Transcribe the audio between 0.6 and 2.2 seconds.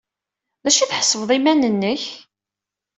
D acu ay tḥesbeḍ iman-nnek?